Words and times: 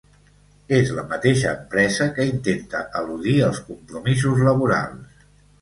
És 0.77 0.93
la 0.99 1.03
mateixa 1.11 1.51
empresa 1.57 2.09
que 2.17 2.27
intenta 2.31 2.83
eludir 3.03 3.37
els 3.51 3.63
compromisos 3.71 4.43
laborals. 4.49 5.25